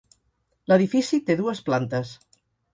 [0.71, 2.19] L'edifici té dues plantes.